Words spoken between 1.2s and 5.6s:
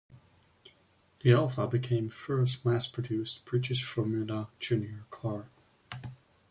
Elva became first mass-produced British Formula Junior car.